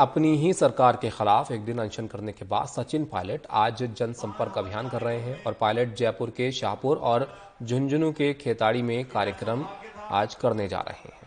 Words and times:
अपनी 0.00 0.28
ही 0.36 0.52
सरकार 0.52 0.96
के 0.96 1.08
खिलाफ 1.10 1.50
एक 1.52 1.64
दिन 1.64 1.78
अनशन 1.78 2.06
करने 2.06 2.32
के 2.32 2.44
बाद 2.44 2.66
सचिन 2.66 3.04
पायलट 3.04 3.46
आज 3.62 3.82
जनसंपर्क 3.96 4.56
अभियान 4.58 4.88
कर 4.88 5.00
रहे 5.00 5.18
हैं 5.18 5.42
और 5.44 5.52
पायलट 5.52 5.94
जयपुर 5.94 6.30
के 6.30 6.50
शाहपुर 6.52 6.96
और 6.96 7.26
झुंझुनू 7.62 8.10
के 8.12 8.32
खेताड़ी 8.34 8.82
में 8.82 9.04
कार्यक्रम 9.04 9.64
आज 10.10 10.34
करने 10.34 10.68
जा 10.68 10.80
रहे 10.80 11.08
हैं। 11.08 11.18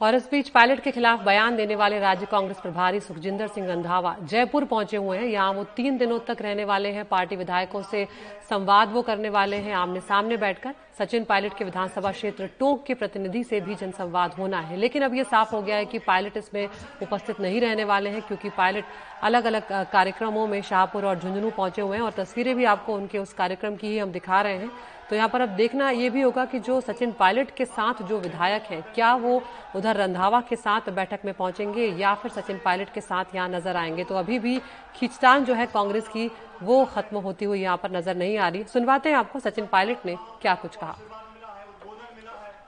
और 0.00 0.14
इस 0.14 0.30
बीच 0.30 0.48
पायलट 0.48 0.80
के 0.80 0.90
खिलाफ 0.90 1.24
बयान 1.24 1.56
देने 1.56 1.76
वाले 1.76 1.98
राज्य 1.98 2.26
कांग्रेस 2.26 2.60
प्रभारी 2.60 3.00
सुखजिंदर 3.00 3.48
सिंह 3.48 3.68
रंधावा 3.68 4.16
जयपुर 4.22 4.64
पहुँचे 4.64 4.96
हुए 4.96 5.18
हैं। 5.18 5.26
यहाँ 5.26 5.52
वो 5.52 5.64
तीन 5.76 5.98
दिनों 5.98 6.18
तक 6.18 6.36
रहने 6.40 6.64
वाले 6.64 6.92
हैं। 6.92 7.04
पार्टी 7.04 7.36
विधायकों 7.36 7.82
से 7.82 8.06
संवाद 8.50 8.92
वो 8.92 9.02
करने 9.02 9.28
वाले 9.28 9.56
हैं। 9.58 9.74
आमने 9.74 10.00
सामने 10.00 10.36
बैठकर 10.36 10.74
सचिन 10.98 11.24
पायलट 11.24 11.56
के 11.56 11.64
विधानसभा 11.64 12.10
क्षेत्र 12.12 12.46
टोंक 12.58 12.82
के 12.86 12.94
प्रतिनिधि 12.94 13.42
से 13.44 13.60
भी 13.60 13.74
जनसंवाद 13.74 14.32
होना 14.34 14.60
है। 14.60 14.76
लेकिन 14.76 15.02
अब 15.02 15.14
ये 15.14 15.24
साफ़ 15.24 15.54
हो 15.54 15.62
गया 15.62 15.76
है 15.76 15.84
कि 15.84 15.98
पायलट 15.98 16.36
इसमें 16.36 16.68
उपस्थित 17.02 17.40
नहीं 17.40 17.60
रहने 17.60 17.84
वाले 17.84 18.10
हैं, 18.10 18.22
क्योंकि 18.22 18.50
पायलट 18.50 18.84
अलग 19.22 19.44
अलग 19.44 19.72
कार्यक्रमों 19.92 20.46
में 20.46 20.60
शाहपुर 20.62 21.06
और 21.06 21.18
झुंझुनू 21.18 21.50
पहुँचे 21.50 21.82
हुए 21.82 21.96
हैं 21.96 22.04
और 22.04 22.12
तस्वीरें 22.12 22.54
भी 22.56 22.64
आपको 22.66 22.94
उनके 22.94 23.18
उस 23.18 23.32
कार्यक्रम 23.32 23.76
की 23.76 23.88
ही 23.88 23.98
हम 23.98 24.12
दिखा 24.12 24.40
रहे 24.42 24.56
हैं। 24.56 24.70
तो 25.10 25.16
यहाँ 25.16 25.28
पर 25.28 25.40
अब 25.40 25.48
देखना 25.48 25.90
ये 25.90 26.08
भी 26.10 26.20
होगा 26.20 26.44
कि 26.44 26.58
जो 26.60 26.80
सचिन 26.80 27.12
पायलट 27.12 27.50
के 27.56 27.64
साथ 27.64 28.02
जो 28.02 28.18
विधायक 28.20 28.62
हैं, 28.62 28.82
क्या 28.94 29.14
वो 29.14 29.42
उधर 29.76 29.96
रंधावा 29.96 30.40
के 30.40 30.56
साथ 30.56 30.90
बैठक 30.90 31.20
में 31.24 31.32
पहुँचेंगे 31.34 31.86
या 31.98 32.14
फिर 32.14 32.30
सचिन 32.32 32.60
पायलट 32.64 32.92
के 32.94 33.00
साथ 33.00 33.34
यहाँ 33.34 33.48
नज़र 33.48 33.76
आएँगे? 33.76 34.04
तो 34.04 34.14
अभी 34.14 34.38
भी 34.38 34.58
खींचतान 34.96 35.44
जो 35.44 35.54
है 35.54 35.66
कांग्रेस 35.68 36.08
की 36.08 36.30
वो 36.62 36.84
खत्म 36.86 37.16
होती 37.18 37.44
हुई 37.44 37.60
यहाँ 37.60 37.76
पर 37.76 37.90
नज़र 37.90 38.16
नहीं 38.16 38.38
आ 38.38 38.48
रही। 38.48 38.64
सुनवाते 38.72 39.08
हैं 39.08 39.16
आपको 39.16 39.40
सचिन 39.40 39.66
पायलट 39.66 40.06
ने 40.06 40.16
क्या 40.42 40.54
कुछ 40.56 40.76
कहा। 40.76 40.96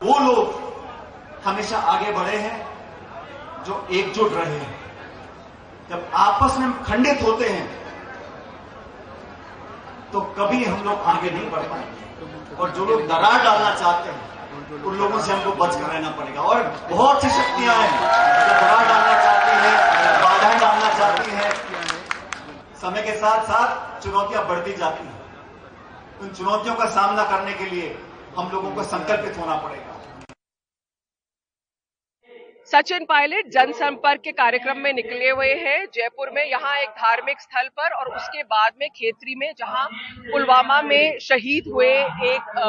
वो 0.02 0.18
लोग 0.20 0.44
हमेशा 1.44 1.78
आगे 1.88 2.12
बढ़े 2.12 2.36
हैं, 2.38 2.66
जो 3.64 3.86
एकजुट 3.92 4.32
रहे 4.34 4.58
हैं। 4.58 4.78
जब 5.90 6.10
आपस 6.16 6.58
में 6.58 6.82
खंडित 6.84 7.22
होते 7.22 7.48
हैं 7.48 7.68
तो 10.12 10.20
कभी 10.38 10.64
हम 10.64 10.84
लोग 10.84 11.00
आगे 11.08 11.30
नहीं 11.30 11.50
बढ़ 11.50 11.62
पाएँगे। 11.64 12.56
और 12.56 12.70
जो 12.70 12.84
लोग 12.84 13.06
दरार 13.08 13.42
डालना 13.44 13.74
चाहते 13.74 14.10
हैं, 14.10 14.82
उन 14.82 14.96
लोगों 14.98 15.18
से 15.20 15.32
हमको 15.32 15.52
बच 15.56 15.74
कर 15.74 15.86
रहना 15.86 16.10
पड़ेगा। 16.12 16.42
और 16.42 16.62
बहुत 16.90 17.22
सी 17.22 17.28
शक्तियाँ 17.30 17.74
हैं 17.76 17.90
जो 17.90 18.54
दरार 18.54 18.86
डालना 18.88 19.14
चाहती 19.24 19.52
हैं 19.62 19.76
बाधाएँ 20.22 20.58
डालना 20.60 20.88
चाहती 20.98 21.30
हैं 21.32 21.50
समय 22.80 23.02
के 23.02 23.09
साथ 23.20 23.44
साथ 23.44 24.00
चुनौतियाँ 24.02 24.46
बढ़ती 24.48 24.72
जाती 24.72 25.04
हैं। 25.04 25.18
उन 26.20 26.28
चुनौतियों 26.30 26.74
का 26.74 26.86
सामना 26.90 27.24
करने 27.24 27.52
के 27.54 27.64
लिए 27.66 27.88
हम 28.38 28.50
लोगों 28.50 28.70
को 28.70 28.82
संकल्पित 28.84 29.38
होना 29.38 29.56
पड़ेगा। 29.56 29.94
सचिन 32.72 33.04
पायलट 33.04 33.48
जनसंपर्क 33.50 34.20
के 34.24 34.32
कार्यक्रम 34.32 34.78
में 34.78 34.92
निकले 34.92 35.30
हुए 35.30 35.54
हैं। 35.54 35.86
जयपुर 35.94 36.30
में 36.30 36.44
यहाँ 36.44 36.76
एक 36.78 36.88
धार्मिक 36.98 37.40
स्थल 37.40 37.68
पर 37.76 37.94
और 37.94 38.14
उसके 38.16 38.42
बाद 38.44 38.72
में 38.80 38.88
खेतरी 38.90 39.34
में 39.34 39.52
जहाँ 39.58 39.88
पुलवामा 40.30 40.80
में 40.82 41.18
शहीद 41.20 41.68
हुए 41.68 41.88
एक 41.88 42.58
आ, 42.58 42.68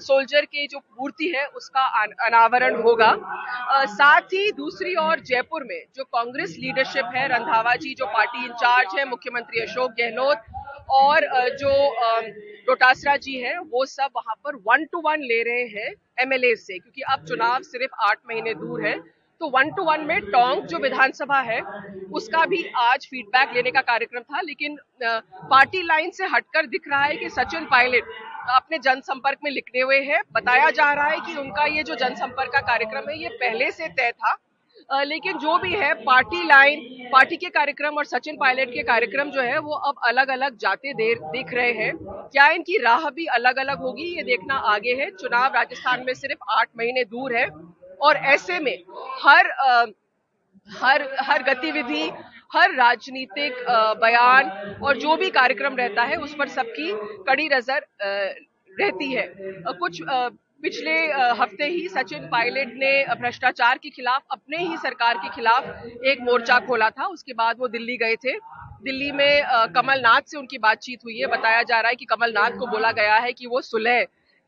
सोल्जर 0.00 0.44
की 0.44 0.66
जो 0.66 0.78
मूर्ति 0.78 1.32
है 1.36 1.46
उसका 1.56 1.86
अनावरण 2.26 2.80
होगा। 2.82 3.08
आ, 3.08 3.84
साथ 3.86 4.34
ही 4.34 4.52
दूसरी 4.52 4.94
ओर 4.98 5.20
जयपुर 5.22 5.64
में 5.64 5.80
जो 5.96 6.04
कांग्रेस 6.06 6.56
लीडरशिप 6.58 7.16
है 7.16 7.26
रंधावा 7.28 7.74
जी 7.76 7.94
जो 7.94 8.06
पार्टी 8.08 8.44
इंचार्ज 8.44 8.98
है 8.98 9.08
मुख्यमंत्री 9.08 9.60
अशोक 9.62 9.90
गहलोत 10.00 10.38
और 10.94 11.30
जो 11.56 11.72
डोटासरा 12.66 13.16
जी 13.18 13.40
है 13.40 13.58
वो 13.60 13.86
सब 13.88 14.10
वहाँ 14.16 14.34
पर 14.44 14.56
वन 14.66 14.84
टू 14.92 15.00
वन 15.04 15.22
ले 15.24 15.42
रहे 15.44 15.64
हैं 15.74 15.92
एमएलए 16.22 16.54
से 16.58 16.78
क्योंकि 16.78 17.12
अब 17.12 17.24
चुनाव 17.28 17.62
सिर्फ़ 17.64 18.04
आठ 18.04 18.18
महीने 18.28 18.54
दूर 18.56 18.86
है। 18.86 19.00
तो 19.40 19.48
वन 19.48 19.70
टू 19.70 19.82
वन 19.84 20.00
में 20.00 20.20
टोंक 20.22 20.64
जो 20.66 20.78
विधानसभा 20.78 21.38
है, 21.40 21.60
उसका 22.12 22.44
भी 22.46 22.62
आज 22.78 23.06
फीडबैक 23.06 23.54
लेने 23.54 23.70
का 23.70 23.80
कार्यक्रम 23.82 24.22
था, 24.22 24.40
लेकिन 24.40 24.76
पार्टी 25.02 25.82
लाइन 25.82 26.10
से 26.10 26.26
हटकर 26.26 26.66
दिख 26.66 26.88
रहा 26.88 27.02
है 27.04 27.16
कि 27.16 27.28
सचिन 27.30 27.64
पायलट 27.66 28.08
अपने 28.50 28.78
जनसंपर्क 28.78 29.38
में 29.44 29.50
लिखने 29.50 29.80
हुए 29.80 30.00
हैं। 30.02 30.20
बताया 30.32 30.70
जा 30.70 30.92
रहा 30.92 31.06
है 31.06 31.20
कि 31.20 31.36
उनका 31.36 31.64
ये 31.66 31.82
जो 31.82 31.94
जनसंपर्क 31.96 32.52
का 32.52 32.60
कार्यक्रम 32.62 33.10
है, 33.10 33.22
ये 33.22 33.28
पहले 33.30 33.70
से 33.70 33.88
तय 33.90 34.12
था। 34.12 34.36
लेकिन 34.90 35.38
जो 35.38 35.56
भी 35.58 35.72
है 35.72 35.92
पार्टी 35.94 36.42
लाइन 36.46 37.08
पार्टी 37.12 37.36
के 37.36 37.48
कार्यक्रम 37.50 37.96
और 37.98 38.04
सचिन 38.06 38.36
पायलट 38.36 38.68
के 38.68 38.82
कार्यक्रम 38.84 39.30
जो 39.30 39.42
है, 39.42 39.58
वो 39.58 39.74
अब 39.74 40.00
अलग 40.06 40.28
अलग 40.30 40.56
जाते 40.58 40.92
देर, 40.94 41.18
दिख 41.26 41.52
रहे 41.54 41.72
हैं। 41.74 41.92
क्या 41.96 42.48
इनकी 42.50 42.78
राह 42.78 43.08
भी 43.10 43.26
अलग 43.34 43.58
अलग 43.58 43.78
होगी, 43.78 44.04
ये 44.16 44.22
देखना 44.24 44.54
आगे 44.66 44.94
है। 44.94 45.10
चुनाव 45.12 45.54
राजस्थान 45.54 46.04
में 46.06 46.14
सिर्फ़ 46.14 46.52
आठ 46.52 46.68
महीने 46.78 47.04
दूर 47.06 47.36
है। 47.36 47.46
और 48.00 48.16
ऐसे 48.28 48.58
में 48.60 48.76
हर 49.16 49.52
हर 50.68 51.02
हर 51.20 51.42
गतिविधि, 51.42 52.12
हर 52.50 52.74
राजनीतिक 52.74 53.62
बयान 54.00 54.50
और 54.82 54.96
जो 54.96 55.16
भी 55.16 55.30
कार्यक्रम 55.30 55.76
रहता 55.76 56.02
है, 56.04 56.16
उस 56.16 56.34
पर 56.34 56.48
सबकी 56.48 56.92
कड़ी 57.26 57.48
नज़र 57.48 57.86
रहती 58.02 59.12
है। 59.12 59.26
कुछ 59.74 60.02
पिछले 60.62 60.92
हफ़्ते 61.38 61.64
ही 61.66 61.88
सचिन 61.88 62.26
पायलट 62.28 62.68
ने 62.76 62.90
भ्रष्टाचार 63.14 63.78
के 63.78 63.90
खिलाफ, 63.90 64.22
अपने 64.30 64.58
ही 64.58 64.76
सरकार 64.78 65.18
के 65.18 65.28
खिलाफ 65.28 65.64
एक 66.04 66.18
मोर्चा 66.22 66.58
खोला 66.60 66.90
था। 66.90 67.06
उसके 67.08 67.32
बाद 67.34 67.56
वो 67.60 67.68
दिल्ली 67.68 67.96
गए 67.98 68.16
थे। 68.24 68.38
दिल्ली 68.82 69.10
में 69.12 69.42
कमलनाथ 69.74 70.22
से 70.26 70.38
उनकी 70.38 70.58
बातचीत 70.58 71.04
हुई 71.04 71.18
है। 71.18 71.26
बताया 71.28 71.62
जा 71.64 71.80
रहा 71.80 71.88
है 71.90 71.96
कि 71.96 72.04
कमलनाथ 72.06 72.50
को 72.58 72.66
बोला 72.68 72.92
गया 72.92 73.16
है 73.18 73.32
कि 73.32 73.46
वो 73.46 73.60
सुलह 73.62 74.04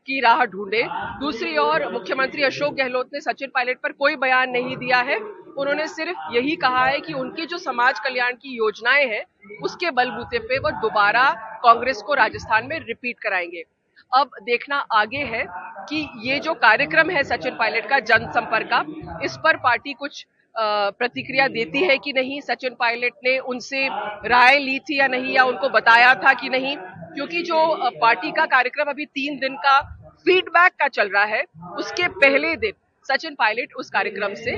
की 0.07 0.19
राह 0.21 0.43
ढूंढे। 0.45 0.83
दूसरी 1.19 1.57
ओर 1.57 1.87
मुख्यमंत्री 1.91 2.43
अशोक 2.43 2.73
गहलोत 2.75 3.09
ने 3.13 3.19
सचिन 3.21 3.49
पायलट 3.55 3.79
पर 3.83 3.91
कोई 3.93 4.15
बयान 4.17 4.49
नहीं 4.51 4.75
दिया 4.77 4.99
है। 5.01 5.17
उन्होंने 5.17 5.87
सिर्फ़ 5.87 6.33
यही 6.35 6.55
कहा 6.57 6.85
है 6.85 6.99
कि 6.99 7.13
उनकी 7.13 7.45
जो 7.45 7.57
समाज 7.59 7.99
कल्याण 7.99 8.33
की 8.33 8.55
योजनाएँ 8.57 9.05
हैं, 9.07 9.23
उसके 9.63 9.91
बलबूते 9.91 10.39
पे 10.41 10.57
वो 10.59 10.71
दोबारा 10.81 11.29
कांग्रेस 11.63 12.01
को 12.07 12.13
राजस्थान 12.13 12.67
में 12.67 12.79
रिपीट 12.79 13.19
कराएँगे। 13.19 13.63
अब 14.11 14.29
देखना 14.43 14.75
आगे 14.93 15.23
है 15.25 15.43
कि 15.89 16.07
ये 16.23 16.39
जो 16.39 16.53
कार्यक्रम 16.55 17.09
है 17.09 17.23
सचिन 17.23 17.55
पायलट 17.55 17.89
का 17.89 17.99
जनसंपर्क 18.01 18.67
का, 18.73 18.83
इस 19.25 19.37
पर 19.43 19.57
पार्टी 19.57 19.93
कुछ 19.93 20.25
प्रतिक्रिया 20.55 21.47
देती 21.47 21.81
है 21.83 21.97
कि 21.97 22.11
नहीं? 22.13 22.39
सचिन 22.41 22.73
पायलट 22.79 23.13
ने 23.23 23.37
उनसे 23.39 23.87
राय 24.29 24.57
ली 24.59 24.77
थी 24.79 24.99
या 24.99 25.07
नहीं? 25.07 25.33
या 25.33 25.43
उनको 25.45 25.69
बताया 25.69 26.13
था 26.15 26.33
कि 26.33 26.49
नहीं? 26.49 26.75
क्योंकि 27.13 27.41
जो 27.41 27.57
पार्टी 28.01 28.31
का 28.31 28.45
कार्यक्रम 28.47 28.89
अभी 28.89 29.05
तीन 29.05 29.39
दिन 29.39 29.55
का 29.57 29.79
फीडबैक 30.25 30.73
का 30.79 30.87
चल 30.87 31.09
रहा 31.09 31.23
है, 31.25 31.43
उसके 31.77 32.07
पहले 32.19 32.55
दिन 32.57 32.73
सचिन 33.05 33.35
पायलट 33.35 33.73
उस 33.73 33.89
कार्यक्रम 33.89 34.33
से 34.35 34.51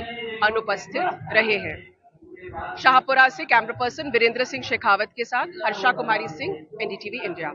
अनुपस्थित 0.44 1.34
रहे 1.34 1.58
हैं। 1.58 1.78
शाहपुरा 2.78 3.28
से 3.30 3.46
कैमरा 3.46 3.74
पर्सन 3.80 4.10
वीरेंद्र 4.10 4.44
सिंह 4.44 4.64
शेखावत 4.64 5.12
के 5.18 5.26
साथ 5.26 5.48
हर्षा 5.66 5.92
कुमारी 5.92 6.28
सिंह, 6.28 6.56
एनडीटीवी 6.82 7.20
इंडिया। 7.26 7.50